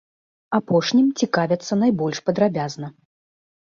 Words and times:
Апошнім 0.59 1.11
цікавяцца 1.21 1.73
найбольш 1.85 2.17
падрабязна. 2.31 2.87